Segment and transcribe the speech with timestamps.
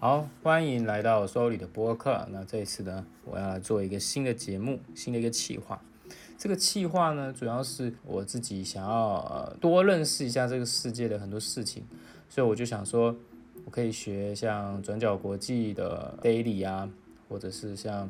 [0.00, 2.24] 好，欢迎来到收里的播客。
[2.30, 5.82] 那这一次呢，我要来做一个新的节目，新的一个企划。
[6.38, 11.82] 这个企划呢，主要是我自己想要呃多认识一下这个世界的很多事情，
[12.28, 13.12] 所以我就想说，
[13.64, 16.88] 我可以学像转角国际的 daily 啊，
[17.28, 18.08] 或者是像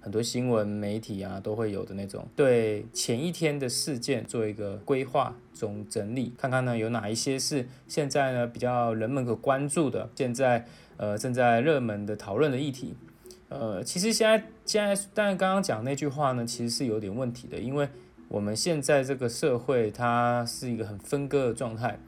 [0.00, 10.66] 很多新闻媒体啊都会有的那种，对前一天的事件做一个规划总整理，看看呢有哪一些是现在呢比较人们可关注的，现在。
[11.02, 12.94] 呃，正在热门的讨论的议题，
[13.48, 17.88] 呃，其实现在现在，但刚刚讲那句话呢，其实是有点问题的，因为
[18.28, 21.98] 我们现在这个社会它是一个很分割的状态。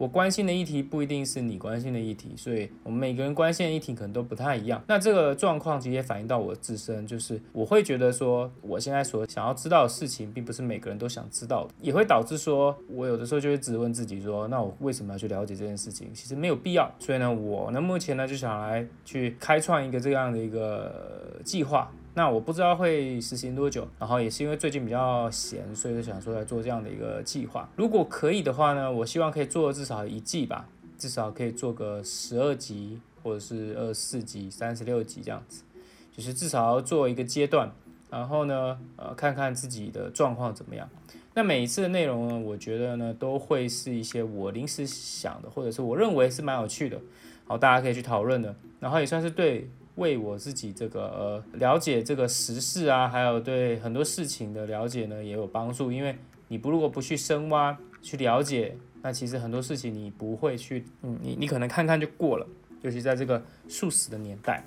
[0.00, 4.82] 我关心的议题不一定是你关心的议题，所以我们每个人关心的议题可能都不太一样。
[4.86, 16.08] 那这个状况其实也反映到我自身，就是我会觉得说，我现在所想要知道的事情，并不是每个人都想知道的，也会导致说我有的时候就会质问自己说，那我为什么要去了解这件事情？
[16.14, 16.90] 其实没有必要。
[16.98, 21.92] 所以呢，我呢目前呢就想来去开创一个这样的一个计划。
[22.12, 27.68] 那我不知道会实行多久，然后也是因为最近比较闲，所以就想说来做这样的一个计划。
[27.76, 35.62] 如果可以的话呢，我希望可以做至少一季吧，至少可以做个十二集或者是二十四集、三十六集这样子，
[36.10, 37.70] 就是至少要做一个阶段，
[38.10, 40.90] 然后呢，呃，看看自己的状况怎么样。
[41.34, 47.00] 那每一次的内容呢，我觉得呢，都会是一些我临时想的，或者是我认为是蛮有趣的，
[47.46, 49.70] 好，大家可以去讨论的，然后也算是对。
[50.00, 55.92] 为我自己这个呃了解这个时事啊，还有对很多事情的了解呢，也有帮助。
[55.92, 56.16] 因为
[56.48, 62.46] 你不如果不去深挖去了解，那其实很多事情你不会去，你你可能看看就过了。
[62.80, 64.64] 尤其在这个速死的年代。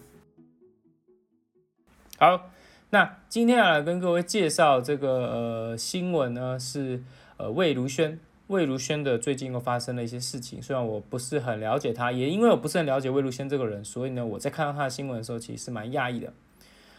[2.20, 2.52] 好，
[2.92, 7.04] 那今天要来跟各位介绍这个呃新闻呢，是
[7.38, 8.20] 呃魏如萱。
[8.54, 16.32] 魏如萱的最近又发生了一些事情，虽然我不是很了解她，也因为我不是很了解魏如萱这个人，所以呢，我在看到她的新闻的时候，其实是蛮讶异的。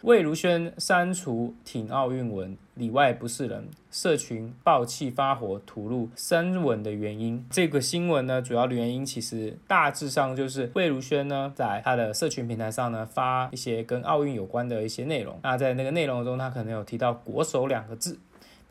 [0.02, 7.46] 魏如萱删除挺奥运文，里外不是人，社群爆气发火，吐露深文的原因。
[7.48, 15.38] 这个新闻呢，主要的原因其实大致上就是魏如萱呢，在她的社群平台上呢，发一些跟奥运有关的一些内容。
[15.42, 18.18] 那在那个内容中，她可能有提到“国手”两个字。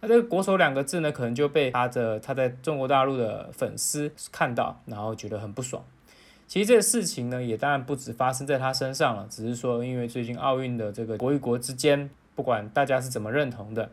[0.04, 5.82] 那这个“国手”两个字呢，可能就被他的他在中国大陆的粉丝看到，然后觉得很不爽。
[6.46, 13.92] 其实这个事情呢，也当然不止发生在他身上了，只是说因为最近奥运的这个国与国之间，不管大家是怎么认同的，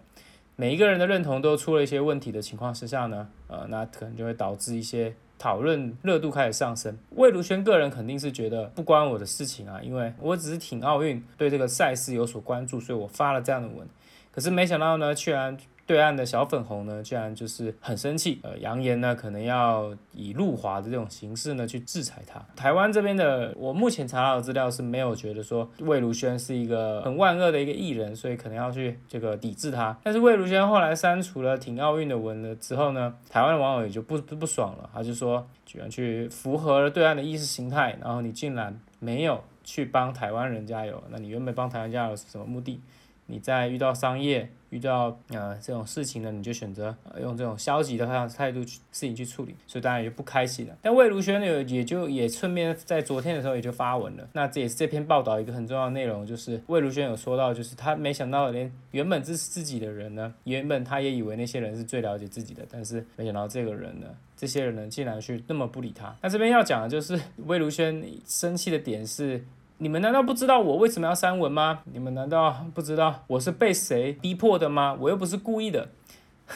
[0.57, 6.99] 每一个人的认同都出了一些问题的情况之下呢，呃，那可能就会导致一些讨论热度开始上升。
[7.11, 13.87] 魏如萱个人肯定是觉得不关我的事情啊，因为我只是挺奥运，对这个赛事有所关注，所以我发了这样的文。
[14.33, 15.57] 可是没想到呢，居然。
[15.91, 22.41] 对岸的小粉红呢，居然就是很生气，呃，扬言呢可能要以入华的这种形式呢去制裁他。
[22.55, 29.99] 台湾这边的，我目前查到的资料是没有觉得说魏如萱是一个很万恶的一个艺人，所以可能要去这个抵制他。
[30.05, 42.81] 但是魏如萱后来删除了挺奥运的文了之后呢，台湾的网友也就不不爽了，他就说居然去符合了对岸的意识形态，然后你竟然没有去帮台湾人加油，那你原本帮台湾加油是什么目的？
[43.31, 50.77] 你在遇到商业、遇到呃这种事情呢，你就选择用这种消极的态度去事情去处理，所以当然也就不开心了。
[50.83, 54.29] 但魏如萱呢，也就也顺便在昨天的时候也就发文了。
[54.33, 66.15] 那这也是这篇报道一个很重要的内容，就是魏如萱有说到，就是他没想到连原本支持自己的人呢，原本他也以为那些人是最了解自己的，但是没想到这个人呢，这些人呢竟然去那么不理他。
[66.21, 69.45] 那这边要讲的就是魏如萱生气的点是。
[69.83, 71.81] 你们难道不知道我为什么要删文吗？
[71.91, 74.95] 你们难道不知道我是被谁逼迫的吗？
[75.01, 75.89] 我又不是故意的，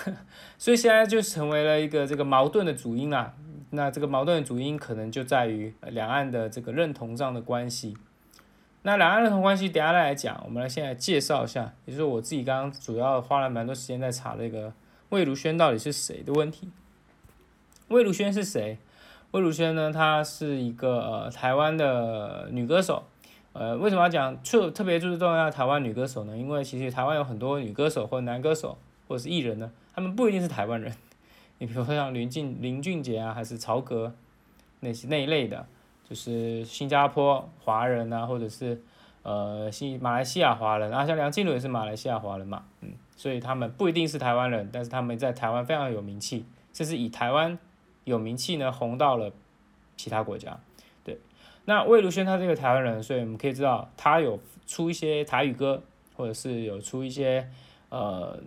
[0.59, 3.33] 所以现在就成为了一个这个矛盾的主因啦。
[3.71, 7.97] 那这个矛盾的主因可能就在于两岸的这个认同上的关系。
[8.83, 14.71] 那两岸认同关系，等下再来讲，我们来先来介绍一下，也就是我自己刚刚主要花了蛮多时间在查这个
[15.09, 16.69] 魏如萱到底是谁的问题。
[17.89, 18.77] 魏如萱是谁？
[19.31, 23.05] 魏如萱呢，她是一个呃台湾的女歌手。
[23.55, 26.37] 呃，为什么要讲特特别注重要台湾女歌手呢？
[26.37, 30.93] 因为其实台湾有很多女歌手或男歌手或者是艺人呢，他们不一定是台湾人。
[31.59, 34.13] 你比如说像林俊林俊杰啊，还是曹格
[34.81, 35.65] 那些那一类的，
[36.11, 38.83] 就是新加坡华人啊，或者是
[39.23, 47.57] 呃新马来西亚华人啊，像梁静茹也是马来西亚华人嘛，嗯，所以他们不一定是台湾人，但是他们在台湾非常有名气，甚至以台湾
[48.03, 49.31] 有名气呢红到了
[49.97, 50.59] 其他国家。
[51.67, 55.83] 那魏如萱她这个台湾人，所以我们可以知道她有出一些台语歌，
[56.17, 57.49] 或者是有出一些
[57.89, 58.39] 呃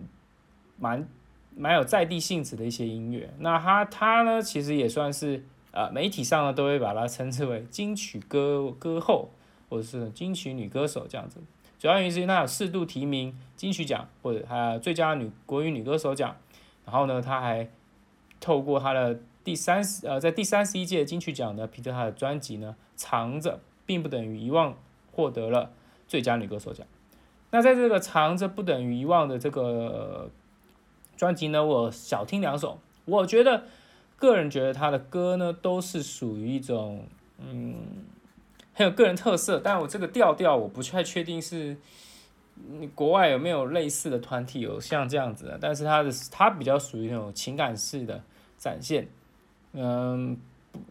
[0.78, 1.08] 蛮
[1.56, 3.28] 蛮有在地性质的一些音乐。
[3.38, 9.30] 那她她呢，其实也算是呃媒体上呢都会把她称之为金曲歌歌后
[9.68, 11.40] 或者是金曲女歌手这样子。
[11.78, 16.36] 主要原因是因为她有四度提名金曲奖或者还有最佳女国语女歌手奖，
[16.84, 17.68] 然后呢，她还
[18.40, 24.72] 透过她的第三十呃在第三十一届金曲奖呢，凭着他的专辑呢《藏着并不等于遗忘》
[25.10, 25.70] 获得了
[26.06, 26.86] 最佳女歌手奖。
[27.50, 30.30] 那在这个《藏着不等于遗忘》的这个
[31.16, 33.64] 专辑呢，我小听两首，我觉得
[34.18, 37.06] 个人觉得他的歌呢都是属于一种
[37.38, 37.76] 嗯。
[38.74, 41.78] 很有个人特色，但我这个调调我不太确定是，
[42.94, 48.22] 国外有没有类似的团体有像这样子的，但是他的他比较属于那种情感式的
[48.56, 49.08] 展现，
[49.72, 50.36] 嗯，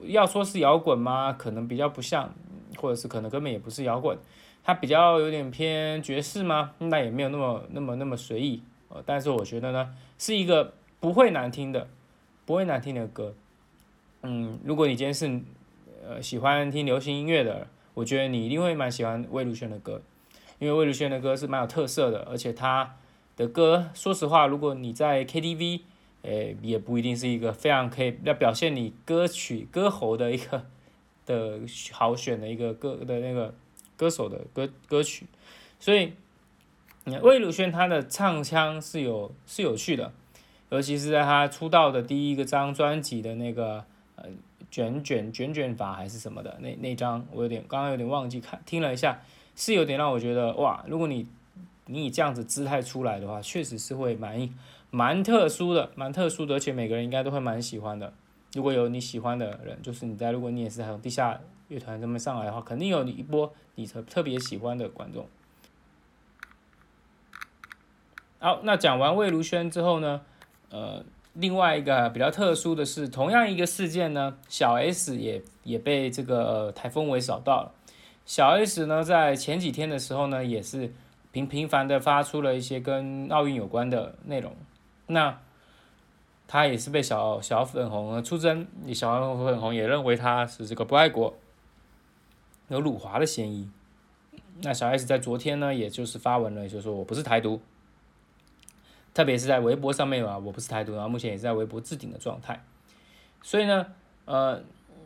[0.01, 1.33] 要说是摇滚吗？
[1.33, 2.33] 可能比较不像，
[2.77, 4.17] 或者是可能根本也不是摇滚，
[4.63, 6.71] 它比较有点偏爵士吗？
[6.79, 11.87] 那也没有那么那么那么随意，呃，但是我觉得呢，是一个不会难听的，
[12.45, 13.33] 不会难听的歌，
[14.21, 15.41] 嗯，如果你今天是
[16.07, 17.67] 呃喜欢听流行音乐的。
[17.97, 19.99] 我觉得你一定会蛮喜欢魏如萱的歌，
[20.59, 22.95] 因为魏如萱的歌是蛮有特色的，而且她
[23.35, 25.81] 的歌，说实话，如果你在 KTV，
[26.27, 30.65] 诶，也不一定是一个非常可以要表现你歌曲歌喉的一个
[31.25, 31.59] 的
[31.91, 33.53] 好选的一个歌的那个
[33.95, 35.25] 歌手的歌歌曲，
[35.79, 36.13] 所以，
[37.21, 40.11] 魏如萱她的唱腔是有是有趣的，
[40.69, 43.85] 尤其是在她出道的第一个张专辑的那个。
[44.69, 49.21] 卷卷卷卷法还是什么的那那张我有点刚刚有点忘记看听了一下
[49.55, 51.25] 是有点让我觉得哇如果你
[51.87, 54.49] 你以这样子姿态出来的话确实是会蛮
[54.91, 58.13] 蛮特殊的蛮特殊的而且每个人应该都会蛮喜欢的
[58.53, 65.27] 如果有你喜欢的人就是你在如果你也是从地下乐团这么上来的话肯定有你一波你特特别喜欢的观众。
[68.39, 70.21] 好，那讲完魏如萱之后呢，
[70.69, 71.03] 呃。
[71.39, 77.71] 另外一个比较特殊的是，同样一个事件呢，小 S 也也被这个台风尾扫到了。
[78.25, 80.91] 小 S 呢，在前几天的时候呢，也是
[81.31, 84.55] 频频繁的发出了一些跟奥运有关的内容。
[85.07, 85.39] 那
[86.47, 91.35] 他也是被小小粉红出征，小粉红也认为他是这个不爱国，
[92.69, 93.69] 有辱华的嫌疑。
[94.61, 97.61] 那小 S 在昨天呢，也就是发文了，就说我不是台独。
[99.13, 102.63] 特别是在微博上面嘛，我不是台独，然后目前也在微博置顶的状态。
[103.41, 103.87] 所以呢，
[104.25, 104.61] 呃，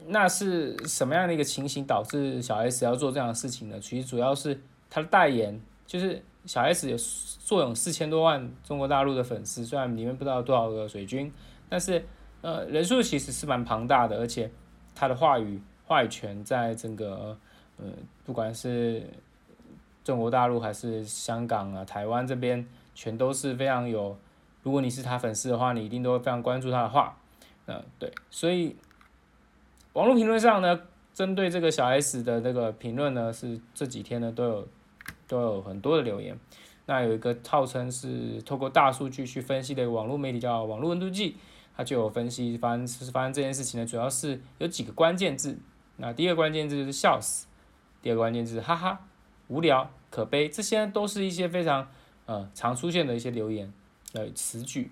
[0.07, 3.79] 那是什么样的一个情形导致小 S 要做这样的事情呢？
[3.79, 11.29] 其实主要是他的代言，就是小 S 有坐拥四千多万中国大陆的粉丝，虽然里面不知道多少个水军，
[11.67, 12.01] 但是
[12.39, 14.49] 呃人数其实是蛮庞大的，而且
[14.95, 17.37] 他的话语话语权在整个
[17.75, 17.85] 呃
[18.23, 19.03] 不管是
[20.05, 22.65] 中国大陆还是香港啊、台湾这边。
[22.93, 24.17] 全都是非常有，
[24.63, 27.17] 如果你是他粉丝的话，你一定都会非常关注他的话，
[27.67, 28.75] 嗯，对，所以
[29.93, 30.77] 网络评论上呢，
[31.13, 34.67] 针对这个小 S 的这个评论呢，是这几天呢都有
[35.31, 36.37] 都有很多的留言。
[36.85, 41.37] 那有一个号称是透过大数据去分析的网络媒体叫网络温度计，
[41.75, 45.57] 它就有分析发生发生这件事情呢，主要是有几个关键字。
[45.95, 47.47] 那第一个关键字就是笑死，
[48.01, 49.07] 第二个关键字哈哈，
[49.47, 51.87] 无聊，可悲，这些都是一些非常。
[52.27, 53.73] 呃，常出现的一些留言，
[54.13, 54.91] 呃，词句，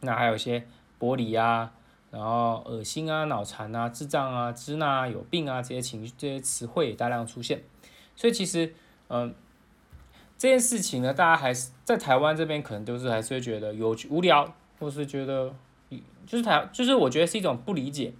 [0.00, 0.66] 那还有一些
[0.98, 1.72] 玻璃啊，
[2.10, 7.62] 然后恶心啊、脑残啊、智障啊、支那啊、有病啊这些情绪、这些词汇大量出现，
[8.16, 8.74] 所以其实，
[9.08, 9.34] 嗯，
[10.36, 15.54] 这件事情呢，大家还是在台湾这边可能都是还是会觉得有无聊，或是觉得，
[16.26, 18.12] 就是台，就是我觉得是一种不理解。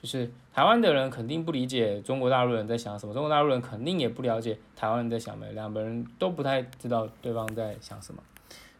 [0.00, 8.22] 就是台湾的人肯定不理解中国大陆人在想什么，中国大陆人肯定也不了解台湾人在想什么，两个人都不太知道对方在想什么。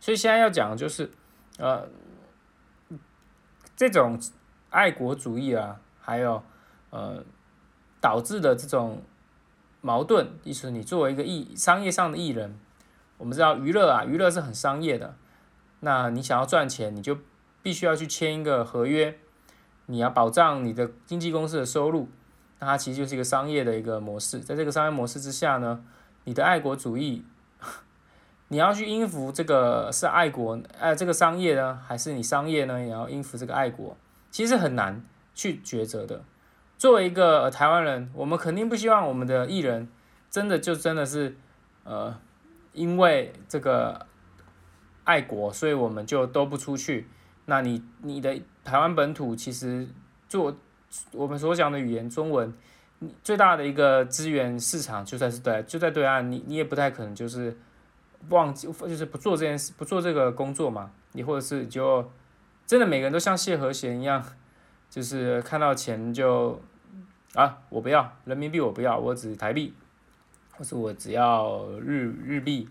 [0.00, 1.10] 所以现在要讲的就是，
[1.56, 1.88] 呃，
[3.74, 4.20] 这种
[4.68, 6.42] 爱国主义啊，还有
[6.90, 7.24] 呃
[8.02, 9.00] 导致的这种
[9.84, 12.58] 矛盾，意思你作为一个艺商业上的艺人，
[13.18, 15.14] 我们知道娱乐啊，娱乐是很商业的，
[15.80, 17.18] 那你想要赚钱，你就
[17.62, 19.18] 必须要去签一个合约。
[19.84, 22.08] 你要保障你的经纪公司的收入，
[22.60, 24.40] 那它其实就是一个商业的一个模式。
[24.40, 25.84] 在这个商业模式之下呢，
[26.24, 27.22] 你的爱国主义，
[28.48, 33.94] 你要去应付这个是爱国，呃，这个商业呢，还是你商业呢也要应付这个爱国，
[34.30, 36.24] 其实很难去抉择的。
[36.76, 39.88] 作为一个台湾人，我们肯定不希望我们的艺人
[40.31, 41.37] 真的就真的是，
[41.85, 42.14] 呃，
[42.73, 44.07] 因为这个
[45.04, 47.09] 爱国，所以我们就都不出去。
[47.47, 49.87] 那你你的台湾本土其实
[50.28, 50.57] 做
[51.12, 52.52] 我们所讲的语言中文，
[53.23, 57.57] 最大的一个资源市场就在是对就在对岸，你你也不太可能就是
[58.31, 62.11] 忘记就是不做这件事不做这个工作嘛，你或者是就
[62.66, 64.25] 真的每个人都像谢和弦一样，
[64.94, 66.62] 就是看到钱就
[67.34, 69.74] 啊我不要人民币我不要我只台币，
[70.52, 72.68] 或是我只要日日币、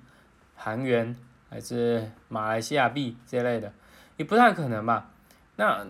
[0.56, 1.14] 韩元
[1.50, 3.74] 还是马来西亚币这类的，
[4.16, 5.12] 也不太可能吧？
[5.58, 5.86] 那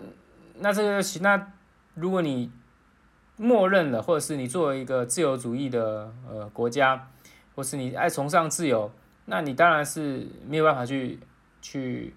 [0.58, 1.52] 那这个那
[1.94, 2.50] 如果你
[3.36, 7.10] 默认了，或者是你作为一个自由主义的呃国家，
[7.54, 8.90] 或是你爱崇尚自由，
[9.26, 11.20] 那你当然是没有办法去
[11.62, 12.12] 去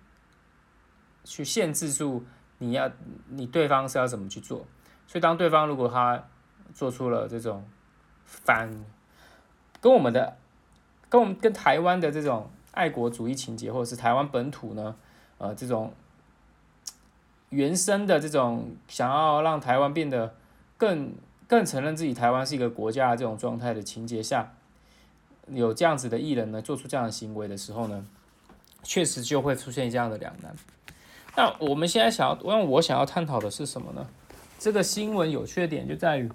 [1.23, 2.25] 去限制住
[2.59, 2.91] 你要
[3.29, 4.65] 你对方是要怎么去做。
[5.07, 6.23] 所以当对方如果他
[6.73, 7.63] 做出了这种
[8.25, 8.69] 反
[9.79, 10.37] 跟我们的
[11.09, 14.95] 跟我们跟台湾的这种爱国主义情节，或者是台湾本土呢，
[15.37, 15.93] 呃，这种
[17.49, 20.35] 原生的这种想要让台湾变得。
[20.79, 21.15] 更
[21.47, 24.53] 更承认自己台湾是一个国家的这种状态的情节下，
[25.47, 28.05] 有这样子的艺人呢，做出这样的行为的时候呢，
[28.83, 30.55] 确实就会出现这样的两难。
[31.37, 34.07] 那我们现在想要，因为我想要探讨的是什么呢？
[34.57, 36.29] 这个新闻有缺点就在于，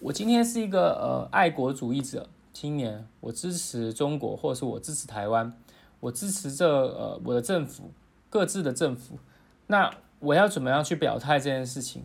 [0.00, 5.52] 我今天是一个呃爱国主义者青年，我支持中国，或者是我支持台湾，
[6.00, 7.90] 我支持这呃我的政府
[8.30, 9.18] 各自的政府，
[9.66, 12.04] 那我要怎么样去表态这件事情？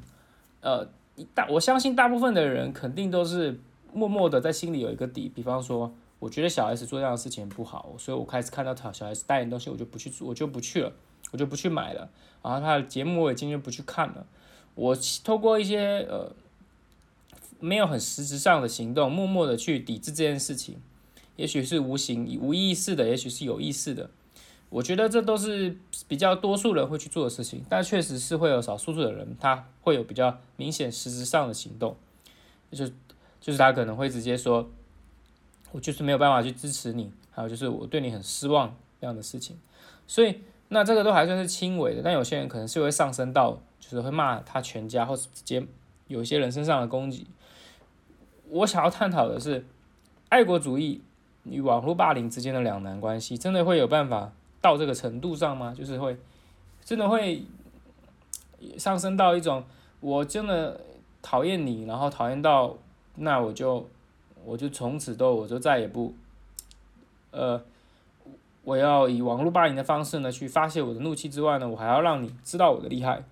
[0.61, 0.87] 呃。
[1.35, 3.59] 大我相信大部分的人肯定都是
[3.91, 10.93] 默默的在心里有一个底，比方说，我觉得小 S 做这样的事情不好，所以我开始看到他小 S 代言东西，我就不去做，我就不去了，
[11.31, 12.09] 我就不去买了。
[12.41, 14.25] 然后他的节目我也今天不去看了。
[14.75, 16.31] 我透过一些呃
[17.59, 20.77] 没有很实质上的行动，默默的去抵制这件事情，
[21.35, 24.09] 也许是无形无意识的，也许是有意识的。
[24.69, 25.75] 我觉得这都是
[26.07, 31.97] 比较多数人会去做的事情，但确实是会有少数的人，他会有比较明显实质上的行动，
[32.71, 32.87] 就
[33.41, 34.69] 就是他可能会直接说，
[35.71, 39.57] 我就是没有办法去支持你，还有就是我对你很失望这样的事情，
[40.05, 45.63] 所以那这个都还算是轻微的，但有些人可能是会上升到，就是会骂他全家，或是直接
[46.07, 47.27] 有些人身上的攻击。
[48.49, 49.65] 我想要探讨的是，
[50.29, 51.01] 爱国主义
[51.43, 54.31] 与网络霸凌之间的两难关系，真的会有办法？
[54.61, 55.73] 到这个程度上吗？
[55.73, 56.17] 就是会
[56.83, 57.45] 真的会
[58.77, 59.63] 上升到一种，
[60.01, 60.81] 我真的
[61.21, 62.75] 讨厌你，然后讨厌到
[63.15, 63.89] 那我就
[64.43, 66.13] 我就从此都我就再也不，
[67.31, 67.63] 呃，
[68.63, 73.23] 我要以网络霸凌的方式呢去发泄我的怒气之外呢，我还要让你知道我的厉害。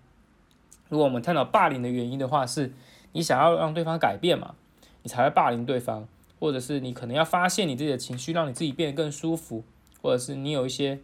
[0.89, 2.73] 如果我们探讨霸凌的原因的话，是
[3.11, 4.55] 你想要让对方改变嘛，
[5.03, 6.07] 你才会霸凌对方，
[6.39, 9.63] 或者是你可能要发泄你自己的情绪，让你自己变得更舒服，
[10.01, 10.99] 或者是你有一些。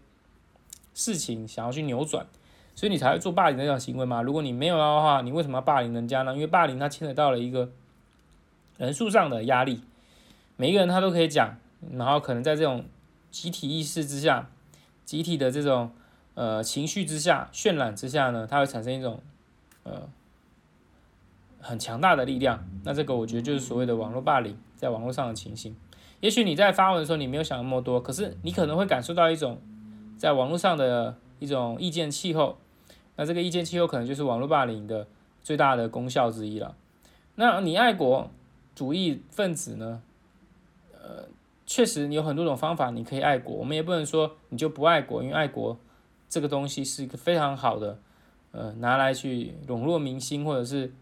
[0.96, 2.24] 事情想要去扭转，
[2.76, 4.22] 所以你才会做霸凌这种行为嘛？
[4.22, 6.36] 如果你没有的话，你为什么要霸凌人家呢？
[6.36, 7.72] 因为霸凌它牵扯到了一个
[8.78, 9.82] 人数上的压力，
[10.56, 11.58] 每一个人他都可以讲，
[11.94, 12.86] 然后可能在这种
[13.34, 14.48] 集体意识之下、
[15.04, 15.92] 集体的这种
[16.36, 19.20] 呃情绪之下、渲染之下呢，它会产生一种
[19.82, 20.08] 呃
[21.60, 22.64] 很强大的力量。
[22.84, 25.76] 那这个我觉得就是所谓的网络霸凌，在网络上的情形。
[26.20, 29.60] 也许你在发文的时候你没有想那么多，可是你可能会感受到一种。
[30.16, 32.58] 在网络上的一种意见气候，
[33.18, 35.06] 那这个意见气候可能就是网络霸凌的
[35.42, 36.78] 最大的功效之一了。
[37.36, 38.32] 那你爱国
[38.74, 40.02] 主义分子呢？
[40.94, 41.26] 呃，
[41.74, 45.76] 确实你有很多种方法你可以爱国，我们也不能说你就不爱国，因为爱国
[46.30, 47.98] 这个东西是一个非常好的，
[48.52, 50.94] 呃，拿来去笼络民心，或者是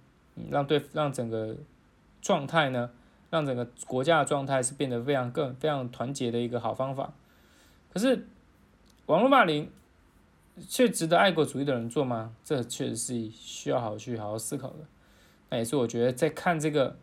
[0.49, 1.57] 让对让整个
[2.21, 2.89] 状态呢，
[3.29, 7.11] 让整个国家的状态是变得非常更非常团结的一个好方法。
[7.93, 8.25] 可是。
[9.07, 9.69] 网络霸凌，
[10.69, 12.33] 却值得爱国主义的人做吗？
[12.45, 14.77] 这确实是需要好好去好好思考的。
[15.49, 16.95] 那也是我觉得在看这个，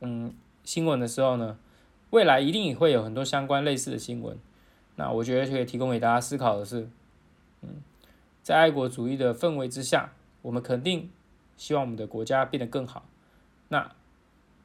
[0.00, 1.56] 嗯，新闻的时候呢，
[2.14, 4.38] 未来一定也会有很多相关类似的新闻。
[4.94, 6.88] 那我觉得可以提供给大家思考的是，
[7.62, 7.82] 嗯，
[8.40, 11.10] 在爱国主义的氛围之下，我们肯定
[11.56, 13.04] 希望我们的国家变得更好。
[13.66, 13.90] 那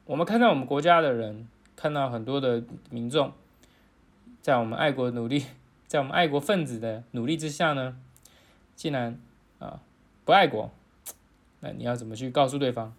[0.04, 3.32] 我们看到我们国家的人，看到很多的民众，
[4.40, 5.44] 在我们爱国努力。
[5.90, 7.96] 在我们爱国分子的努力之下呢，
[8.76, 9.18] 竟然
[9.58, 9.80] 啊
[10.24, 10.70] 不爱国，
[11.58, 12.94] 那你要怎么去告诉对方？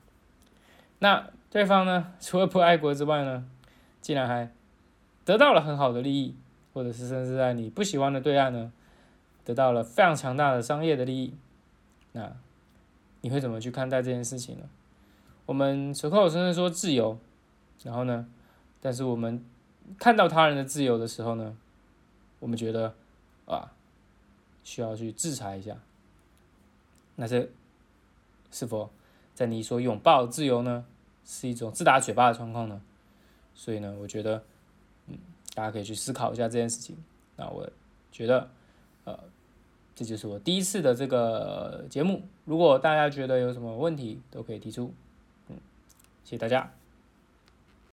[0.99, 3.45] 那对方呢，除了不爱国之外呢，
[4.01, 4.51] 竟然还
[5.23, 6.35] 得到了很好的利益，
[6.73, 8.73] 或者是甚至在你不喜欢的对岸呢，
[9.45, 11.35] 得到了非常强大的商业的利益，
[12.13, 12.35] 那
[13.21, 14.65] 你会怎么去看待这件事情呢？
[15.45, 17.17] 我们口口声声说自由，
[17.83, 18.27] 然后呢，
[18.81, 19.45] 但是我们
[19.97, 21.55] 看到他人的自由的时候呢？
[22.39, 22.95] 我们觉得，
[23.45, 23.71] 啊，
[24.63, 25.77] 需要去制裁一下。
[27.17, 27.47] 那这
[28.49, 28.89] 是否
[29.35, 30.85] 在你所拥抱自由呢，
[31.23, 32.81] 是一种自打嘴巴的状况呢？
[33.61, 34.43] 所以呢，我觉得，
[35.05, 35.15] 嗯，
[35.53, 36.97] 大家可以去思考一下这件事情。
[37.35, 37.69] 那我
[38.11, 38.49] 觉得，
[39.03, 39.19] 呃，
[39.93, 42.23] 这就是我第一次的这个节目。
[42.43, 44.91] 如果大家觉得有什么问题，都可以提出。
[45.49, 45.57] 嗯，
[46.23, 46.71] 谢谢大家。